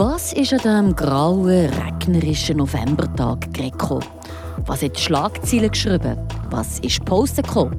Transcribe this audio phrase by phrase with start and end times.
[0.00, 4.02] Was ist an diesem grauen, regnerischen Novembertag gekommen?
[4.64, 6.16] Was hat die Schlagzeilen geschrieben?
[6.48, 7.78] Was ist Posten gekommen?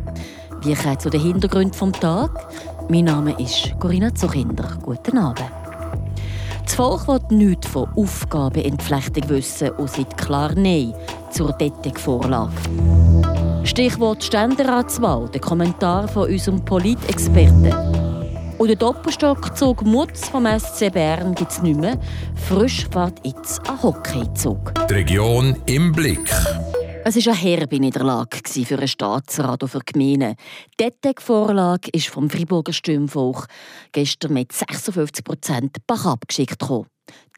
[0.62, 2.44] Wie kommt zu den Hintergründen des Tages?
[2.90, 4.78] Mein Name ist Corinna Zuchinder.
[4.84, 5.50] Guten Abend.
[6.64, 10.94] Das Volk will nichts von Aufgabenentflechtung wissen und sagt klar Nein
[11.32, 12.52] zur DETEC-Vorlage.
[13.64, 18.01] Stichwort Ständeratswahl, der Kommentar von unserem Politexperten.
[18.62, 22.00] Und der Doppelstockzug Mutz vom SC Bern gibt es nicht mehr.
[22.48, 24.72] Frisch fährt jetzt ein Hockeyzug.
[24.88, 26.30] Die Region im Blick.
[27.04, 30.36] Es war eine herbe Niederlage für einen Staatsrat und für die Gemeinden.
[30.80, 33.48] Die DETEC-Vorlage ist vom Freiburger Stimmvolk
[33.94, 36.62] gestern mit 56 Prozent Bach abgeschickt.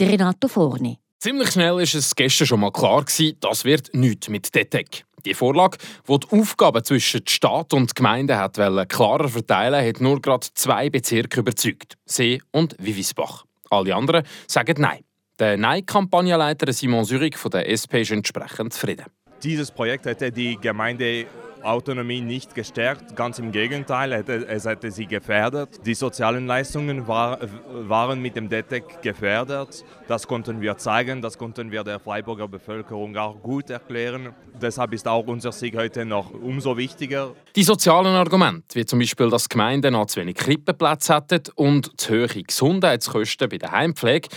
[0.02, 1.00] Der Renato Forni.
[1.24, 3.06] Ziemlich schnell war es gestern schon mal klar,
[3.40, 5.06] das wird nichts mit DETEC.
[5.24, 8.56] Die Vorlage, die die Aufgaben zwischen Staat und Gemeinde hat
[8.90, 13.46] klarer verteilen hat nur gerade zwei Bezirke überzeugt: See und Vivisbach.
[13.70, 15.06] Alle anderen sagen Nein.
[15.40, 19.06] Der Nein-Kampagnenleiter Simon Zürich von der SP ist entsprechend zufrieden.
[19.42, 21.26] Dieses Projekt hätte die Gemeinde
[21.64, 25.86] Autonomie nicht gestärkt, ganz im Gegenteil, es hätte sie gefährdet.
[25.86, 27.40] Die sozialen Leistungen war,
[27.72, 29.84] waren mit dem DETEC gefährdet.
[30.08, 34.34] Das konnten wir zeigen, das konnten wir der Freiburger Bevölkerung auch gut erklären.
[34.62, 37.32] Deshalb ist auch unser Sieg heute noch umso wichtiger.
[37.56, 42.14] Die sozialen Argumente, wie zum Beispiel, dass Gemeinden noch zu wenig Krippenplätze hätten und zu
[42.14, 44.30] hohe Gesundheitskosten bei der Heimpflege,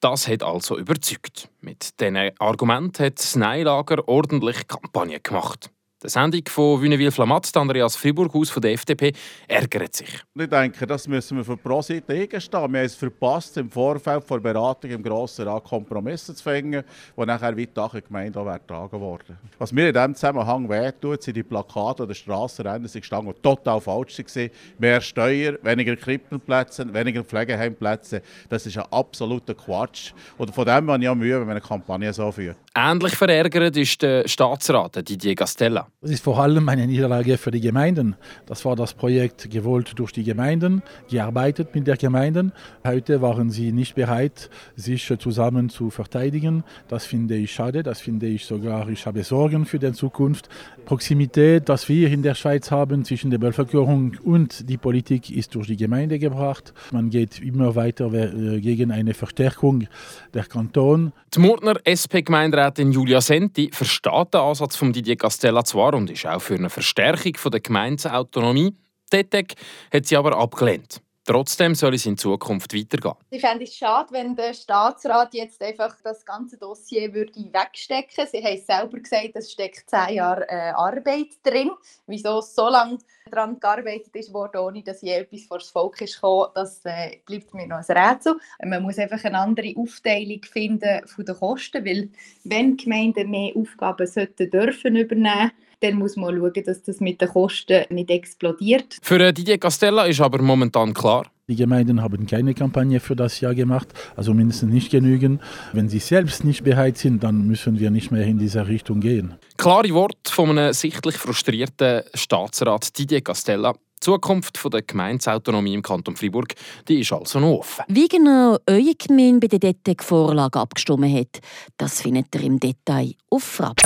[0.00, 1.48] das hat also überzeugt.
[1.62, 5.70] Mit diesen Argumenten hat das Neilager ordentlich Kampagne gemacht.
[6.04, 9.14] Der Sendung von Wünnewil-Flamatt, Andreas Friburghaus von der FDP,
[9.48, 10.20] ärgert sich.
[10.34, 12.60] Ich denke, das müssen wir für Pro-Seite eingestehen.
[12.60, 16.84] Wir haben es verpasst, im Vorfeld der Beratung im Grossen Rat Kompromisse zu finden,
[17.16, 19.38] die nachher weiter in Gemeinde auch getragen wurden.
[19.58, 23.80] Was mir in diesem Zusammenhang wehtut, sind die Plakate oder Strassenrennen, die gestanden, die total
[23.80, 24.50] falsch waren.
[24.76, 28.20] Mehr Steuer, weniger Krippenplätze, weniger Pflegeheimplätze.
[28.50, 30.12] Das ist ein absoluter Quatsch.
[30.36, 32.58] Und von dem habe ich auch Mühe, wenn man eine Kampagne so führt.
[32.74, 35.88] Ähnlich verärgert ist der Staatsrat Didier Gastella.
[36.04, 38.14] Das ist vor allem eine Niederlage für die Gemeinden.
[38.44, 42.52] Das war das Projekt gewollt durch die Gemeinden, gearbeitet mit der Gemeinden.
[42.86, 46.62] Heute waren sie nicht bereit, sich zusammen zu verteidigen.
[46.88, 50.50] Das finde ich schade, das finde ich sogar, ich habe Sorgen für die Zukunft.
[50.84, 55.68] Proximität, das wir in der Schweiz haben zwischen der Bevölkerung und die Politik, ist durch
[55.68, 56.74] die Gemeinde gebracht.
[56.92, 59.86] Man geht immer weiter äh, gegen eine Verstärkung
[60.34, 61.14] der Kanton.
[61.34, 66.40] Die Murtner SP-Gemeinderätin Julia Senti versteht den Ansatz von Didier Castella zwar und ist auch
[66.40, 68.76] für eine Verstärkung der Gemeindeautonomie.
[69.12, 69.54] DETEC
[69.92, 71.00] hat sie aber abgelehnt.
[71.26, 73.14] Trotzdem soll es in Zukunft weitergehen.
[73.30, 78.30] Ich fände es schade, wenn der Staatsrat jetzt einfach das ganze Dossier würde wegstecken würde.
[78.30, 81.70] Sie haben selber gesagt, es steckt zehn Jahre äh, Arbeit drin.
[82.06, 82.98] Wieso so lange
[83.30, 87.54] daran gearbeitet worden, ohne dass je etwas vor das Volk ist gekommen, das äh, bleibt
[87.54, 88.36] mir noch ein Rätsel.
[88.62, 92.10] Man muss einfach eine andere Aufteilung finden von den Kosten, weil
[92.44, 95.52] wenn Gemeinden mehr Aufgaben sollten dürfen übernehmen
[95.84, 98.96] dann muss man schauen, dass das mit den Kosten nicht explodiert.
[99.02, 103.40] Für äh, Didier Castella ist aber momentan klar, die Gemeinden haben keine Kampagne für das
[103.40, 105.42] Jahr gemacht, also mindestens nicht genügend.
[105.74, 109.34] Wenn sie selbst nicht bereit sind, dann müssen wir nicht mehr in diese Richtung gehen.
[109.58, 113.72] Klare Worte von einem sichtlich frustrierten Staatsrat Didier Castella.
[113.72, 116.54] Die Zukunft der Gemeindeautonomie im Kanton Fribourg
[116.88, 117.84] die ist also noch offen.
[117.88, 121.40] Wie genau eure Gemeinde bei der DETEC-Vorlage abgestimmt hat,
[121.76, 123.80] das findet ihr im Detail auf Frapp.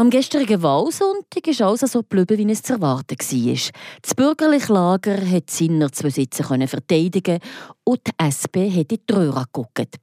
[0.00, 3.72] Am gestrigen Wahlsonntag ist alles so geblieben, wie es zu erwarten war.
[4.00, 7.38] Das bürgerliche Lager hat seine zwei Sitze verteidigen
[7.84, 9.98] und die SP hat in die Röhre geguckt.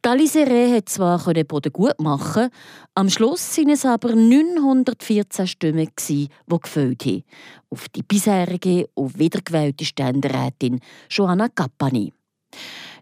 [0.00, 2.48] Talisere hat zwar Boden gut machen,
[2.94, 6.28] am Schluss waren es aber 914 Stimmen, die
[6.62, 7.24] gefällt haben.
[7.68, 12.14] Auf die bisherige und wiedergewählte Ständerätin Johanna Cappani.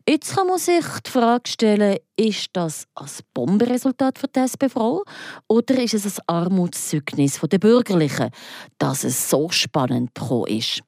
[0.08, 5.04] Jetzt kann man sich die Frage stellen, ist das ein Bombenresultat für die SP-Frau
[5.46, 8.30] oder ist es ein Armutszeugnis der Bürgerlichen,
[8.78, 10.82] dass es so spannend gekommen ist?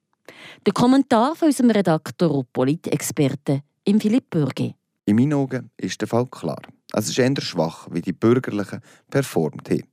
[0.65, 4.75] Der Kommentar von unserem Redakteur und Politexperten Philipp Bürgi.
[5.05, 6.61] In meinen Augen ist der Fall klar.
[6.91, 9.83] Es ist eher schwach, wie die Bürgerlichen performt haben.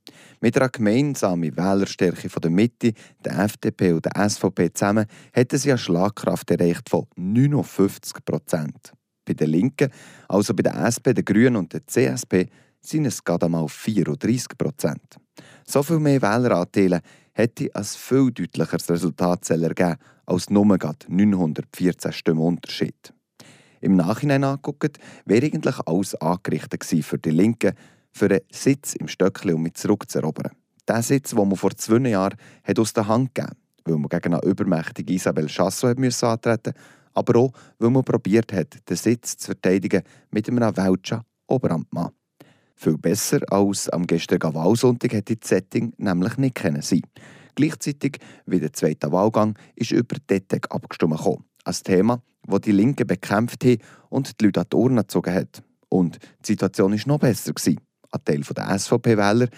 [0.41, 2.93] Mit einer gemeinsamen Wählerstärke von der Mitte,
[3.25, 8.93] der FDP und der SVP zusammen hätten sie eine Schlagkraft erreicht von 59 Prozent.
[9.25, 9.91] Bei den Linken,
[10.29, 12.49] also bei der SP, den Grünen und der CSP,
[12.81, 15.17] sind es gerade einmal 34 Prozent.
[15.65, 17.01] So viel mehr Wähleranteile
[17.33, 19.97] hätte ein viel deutlicheres Resultat ergeben
[20.27, 23.15] als nur 914 Stimmen Unterschied.
[23.81, 27.75] Im Nachhinein angeguckt, wäre eigentlich alles angerichtet für die Linken,
[28.11, 30.53] für einen Sitz im Stöckli, um mich zurückzuerobern.
[30.87, 32.37] Der Sitz, den man vor zwei Jahren
[32.77, 36.75] aus der Hand gegeben weil man gegen eine übermächtige Isabel Chassot antreten musste,
[37.15, 42.11] Aber auch, weil man probiert hat, den Sitz zu verteidigen mit einem Welcher Oberamtmann.
[42.75, 47.03] Viel besser als am gestrigen Wahlsonntag hätte das Setting nämlich nicht können sein.
[47.55, 51.45] Gleichzeitig wie der zweite Wahlgang ist über DETEC abgestimmt gekommen.
[51.65, 53.79] Ein Thema, das die Linke bekämpft hat
[54.09, 55.63] und die Leute an die Ohren gezogen hat.
[55.89, 57.53] Und die Situation war noch besser.
[57.53, 57.81] Gewesen.
[58.11, 59.49] Ein Teil der SVP-Wähler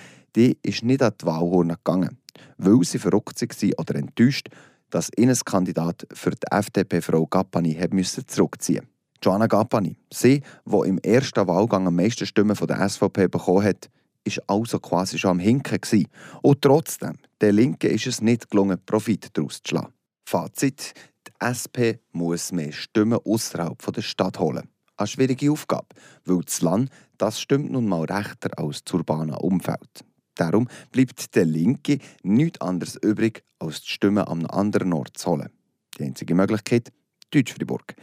[0.62, 2.18] ist nicht an die Wahlurne gegangen,
[2.58, 4.48] weil sie verrückt waren oder enttäuscht,
[4.90, 7.78] dass ihnen Kandidat für die FDP Frau Gappani
[8.26, 8.94] zurückziehen musste.
[9.22, 13.88] Joanna Gappani, sie, die im ersten Wahlgang am meisten Stimmen von der SVP bekommen hat,
[14.24, 16.08] ist also quasi schon am Hinken gewesen.
[16.42, 19.92] Und trotzdem, der Linke ist es nicht gelungen, Profit daraus zu schlagen.
[20.26, 20.94] Fazit,
[21.26, 24.68] die SP muss mehr Stimmen außerhalb der Stadt holen.
[24.96, 25.88] Eine schwierige Aufgabe,
[26.24, 30.04] weil das Land das stimmt nun mal rechter als das urbane Umfeld.
[30.34, 35.50] Darum bleibt der Linke nichts anderes übrig, als die Stimmen einem anderen Ort zu holen.
[35.98, 36.92] Die einzige Möglichkeit,
[37.30, 37.94] Deutsch-Fribourg.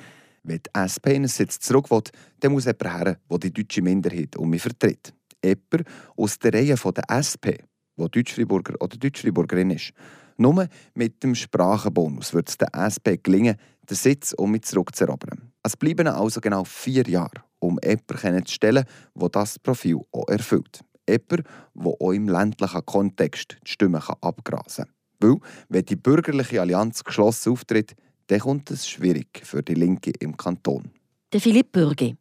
[0.44, 2.02] Wenn die SP einen Sitz zurück will,
[2.40, 5.14] dann muss jemand her, der die deutsche Minderheit um mich vertritt.
[5.44, 7.62] Jemand aus der Reihe der SP,
[7.98, 9.94] der Deutschfriburger oder Deutschfriburgerin ist.
[10.38, 13.58] Nur mit dem Sprachenbonus wird es der SP gelingen,
[13.88, 15.52] den Sitz um mich zurückzuerobern.
[15.62, 20.82] Es bleiben also genau vier Jahre, um jemanden zu stellen, der das Profil auch erfüllt.
[21.12, 24.94] Jemand, der auch im ländlichen Kontext die Stimme abgrasen kann.
[25.30, 25.38] Weil,
[25.70, 27.96] wenn die bürgerliche Allianz geschlossen auftritt,
[28.28, 30.92] dann kommt es schwierig für die Linke im Kanton.
[31.34, 32.16] Der Philipp Bürgi.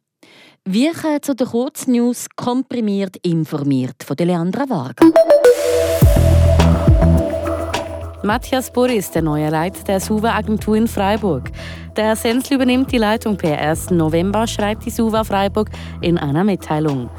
[0.65, 5.05] Wir zu den Kurznews komprimiert informiert von der Leandra Varga.
[8.23, 11.49] Matthias Burri ist der neue Leiter der SUVA-Agentur in Freiburg.
[11.95, 13.89] Der Sensl übernimmt die Leitung per 1.
[13.89, 15.71] November, schreibt die SUVA Freiburg
[16.01, 17.09] in einer Mitteilung.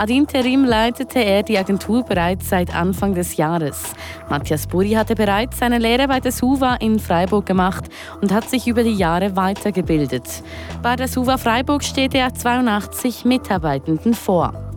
[0.00, 3.92] Ad interim leitete er die Agentur bereits seit Anfang des Jahres.
[4.30, 7.84] Matthias Burri hatte bereits seine Lehre bei der SUVA in Freiburg gemacht
[8.22, 10.42] und hat sich über die Jahre weitergebildet.
[10.82, 14.69] Bei der SUVA Freiburg steht er 82 Mitarbeitenden vor.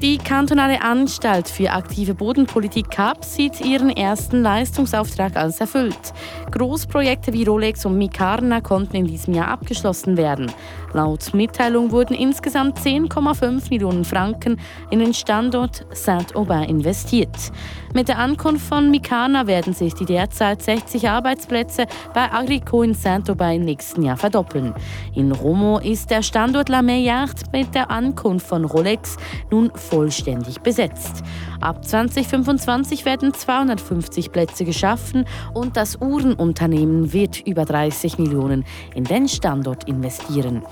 [0.00, 6.14] Die kantonale Anstalt für aktive Bodenpolitik CAP sieht ihren ersten Leistungsauftrag als erfüllt.
[6.52, 10.52] Großprojekte wie Rolex und Mikarna konnten in diesem Jahr abgeschlossen werden.
[10.92, 14.60] Laut Mitteilung wurden insgesamt 10,5 Millionen Franken
[14.90, 17.52] in den Standort Saint-Aubin investiert.
[17.92, 23.56] Mit der Ankunft von Mikana werden sich die derzeit 60 Arbeitsplätze bei Agrico in Saint-Aubin
[23.56, 24.74] im nächsten Jahr verdoppeln.
[25.14, 29.16] In Romo ist der Standort La Meillard mit der Ankunft von Rolex
[29.50, 31.22] nun vollständig besetzt.
[31.60, 35.24] Ab 2025 werden 250 Plätze geschaffen
[35.54, 38.64] und das Uhrenunternehmen wird über 30 Millionen
[38.94, 40.62] in den Standort investieren.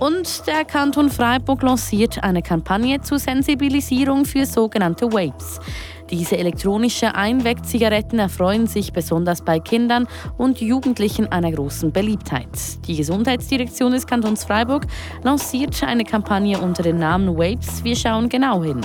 [0.00, 5.60] Und der Kanton Freiburg lanciert eine Kampagne zur Sensibilisierung für sogenannte Vapes.
[6.10, 10.06] Diese elektronischen Einwegzigaretten erfreuen sich besonders bei Kindern
[10.36, 12.48] und Jugendlichen einer großen Beliebtheit.
[12.86, 14.86] Die Gesundheitsdirektion des Kantons Freiburg
[15.22, 17.82] lanciert eine Kampagne unter dem Namen Vapes.
[17.84, 18.80] Wir schauen genau hin.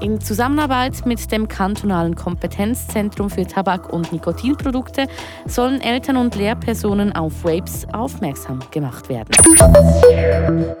[0.00, 5.06] In Zusammenarbeit mit dem kantonalen Kompetenzzentrum für Tabak- und Nikotinprodukte
[5.46, 9.30] sollen Eltern und Lehrpersonen auf Vapes aufmerksam gemacht werden.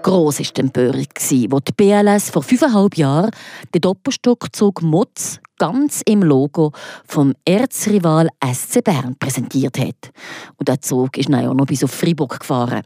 [0.02, 1.06] Gross war die Empörung,
[1.48, 3.30] wo die BLS vor fünfeinhalb Jahren
[3.74, 6.72] den Doppelstockzug Motz ganz im Logo
[7.06, 10.10] vom Erzrival SC Bern präsentiert hat.
[10.56, 12.82] Und der Zug ist dann auch noch bis auf Freiburg gefahren.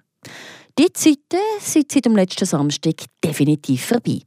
[0.79, 4.21] Die Zeiten sind seit dem letzten Samstag definitiv vorbei.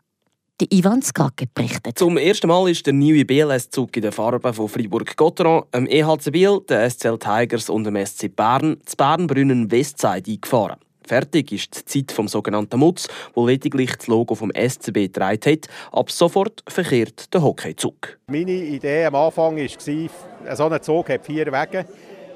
[0.61, 1.97] Die Ivan Skake berichtet.
[1.99, 6.61] Zum ersten Mal ist der neue BLS-Zug in den Farben von Fribourg-Gotteron, dem EHC Biel,
[6.69, 10.77] den SCL Tigers und dem SC Bern, zu Bernbrünnen Westside eingefahren.
[11.07, 15.67] Fertig ist die Zeit vom sogenannten Mutz, wo lediglich das Logo vom SCB getragen hat.
[15.91, 18.17] Ab sofort verkehrt der Hockeyzug.
[18.27, 21.85] Meine Idee am Anfang war, so ein Zug hat vier Wege.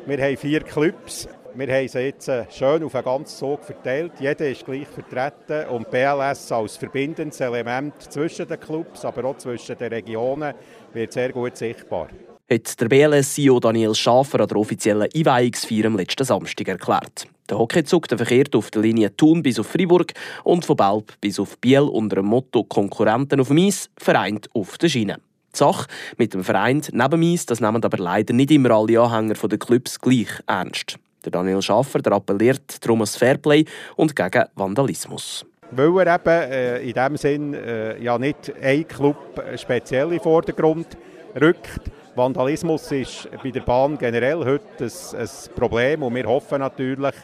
[0.05, 1.27] Wir haben vier Clubs.
[1.55, 4.13] Wir haben sie jetzt äh, schön auf einen ganzen Zug verteilt.
[4.19, 9.75] Jeder ist gleich vertreten und BLS als verbindendes Element zwischen den Clubs, aber auch zwischen
[9.77, 10.53] den Regionen
[10.93, 12.07] wird sehr gut sichtbar
[12.51, 17.27] hat der BLS-CEO Daniel Schafer an der offiziellen Einweihungsfeier am letzten Samstag erklärt.
[17.49, 20.13] Der Hockeyzug verkehrt auf der Linie Thun bis auf Fribourg
[20.43, 24.77] und von Belp bis auf Biel unter dem Motto Konkurrenten auf dem Eis, vereint auf
[24.77, 25.17] der Schiene.
[25.53, 25.87] Die Sache
[26.17, 29.99] mit dem Verein neben Eis, das nehmen aber leider nicht immer alle Anhänger der Clubs
[29.99, 30.99] gleich ernst.
[31.25, 33.65] Der Daniel Schaffer der appelliert darum ans Fairplay
[33.95, 35.43] und gegen Vandalismus.
[35.71, 40.19] Weil er eben äh, in diesem Sinn äh, ja nicht ein Club speziell in den
[40.19, 40.97] Vordergrund
[41.39, 47.15] rückt, Vandalismus ist bei der Bahn generell heute ein, ein Problem und wir hoffen natürlich,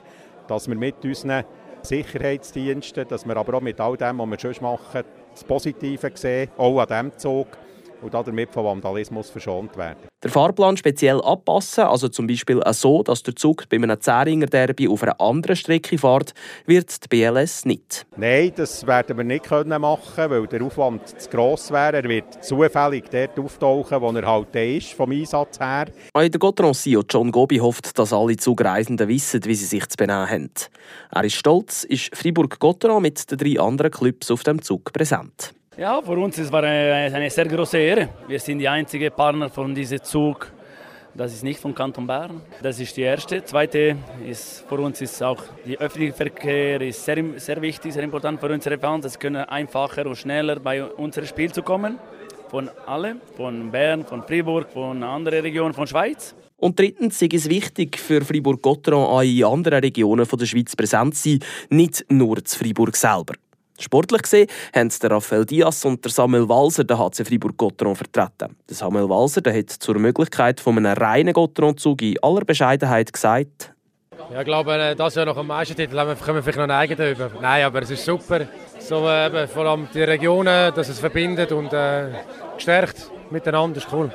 [0.48, 1.44] dass wir mit unseren
[1.82, 6.50] Sicherheitsdiensten, dass wir aber auch mit all dem, was wir schon machen, das Positive sehen,
[6.58, 7.48] auch an diesem Zug.
[8.06, 10.08] Und damit von Vandalismus verschont werden.
[10.24, 14.88] Der Fahrplan speziell anpassen, also zum Beispiel so, dass der Zug bei einem Zähringer Derby
[14.88, 16.34] auf einer anderen Strecke fährt,
[16.66, 18.06] wird die BLS nicht.
[18.16, 21.98] Nein, das werden wir nicht machen können, weil der Aufwand zu gross wäre.
[21.98, 25.88] Er wird zufällig dort auftauchen, wo er halt ist, vom Einsatz her.
[26.14, 30.30] Auch der Gotron-CEO John Gobi hofft, dass alle Zugreisenden wissen, wie sie sich zu benehmen
[30.30, 30.52] haben.
[31.12, 35.54] Er ist stolz, ist Fribourg-Gotron mit den drei anderen Clubs auf dem Zug präsent.
[35.78, 38.08] Ja, für uns es war eine, eine sehr große Ehre.
[38.30, 40.50] Wir sind die einzige Partner von diesem Zug.
[41.14, 42.42] Das ist nicht von Kanton Bern.
[42.62, 43.44] Das ist die erste.
[43.44, 48.40] Zweite ist für uns ist auch der öffentliche Verkehr ist sehr, sehr wichtig, sehr important
[48.40, 49.06] für unsere Fans.
[49.06, 52.00] Es können einfacher und schneller bei unserem Spiel zu kommen.
[52.50, 56.36] Von allen, von Bern, von Fribourg, von anderen Regionen, von Schweiz.
[56.56, 61.32] Und drittens ist es wichtig für Fribourg-Gotteron auch in anderen Regionen der Schweiz präsent zu
[61.32, 61.40] sein,
[61.70, 63.34] nicht nur zu Fribourg selber.
[63.78, 68.56] Sportlich gesehen haben der Raphael Diaz und der Samuel Walser den HC Fribourg-Gotteron vertreten.
[68.70, 73.76] Der Samuel Walser der hat zur Möglichkeit von einem reinen Gotteron-Zug in aller Bescheidenheit gesagt,
[74.32, 77.12] ja, ich glaube, äh, das Jahr nach dem Meistertitel haben wir vielleicht noch einen eigenen
[77.12, 77.30] über.
[77.40, 78.48] Nein, aber es ist super.
[78.80, 82.10] So, äh, eben, vor allem die Regionen, dass es verbindet und äh,
[82.56, 84.12] gestärkt miteinander, ist cool.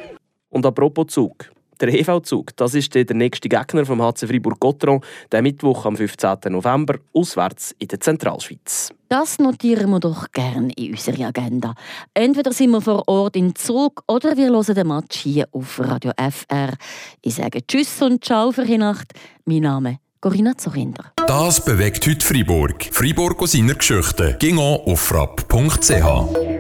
[0.48, 1.50] Und apropos Zug.
[1.80, 5.00] Der EV-Zug, das ist der nächste Gegner vom HC Fribourg-Gotteron,
[5.32, 6.38] der Mittwoch am 15.
[6.50, 8.90] November, auswärts in der Zentralschweiz.
[9.08, 11.74] Das notieren wir doch gerne in unserer Agenda.
[12.14, 16.12] Entweder sind wir vor Ort in Zug oder wir hören den Match hier auf Radio
[16.16, 16.74] FR.
[17.22, 19.12] Ich sage Tschüss und Ciao für die Nacht.
[19.46, 21.12] Mein Name ist Corinna Zorinder.
[21.26, 22.90] Das bewegt heute Freiburg.
[22.92, 24.36] Freiburg aus seiner Geschichte.
[24.38, 26.59] Ging auf frapp.ch.